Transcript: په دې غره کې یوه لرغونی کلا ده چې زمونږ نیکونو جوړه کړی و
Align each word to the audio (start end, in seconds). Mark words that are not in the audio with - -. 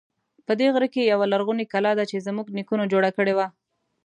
په 0.45 0.53
دې 0.59 0.67
غره 0.73 0.87
کې 0.93 1.09
یوه 1.11 1.25
لرغونی 1.33 1.65
کلا 1.73 1.91
ده 1.97 2.03
چې 2.09 2.23
زمونږ 2.27 2.47
نیکونو 2.57 2.83
جوړه 2.91 3.09
کړی 3.17 3.33
و 3.35 3.39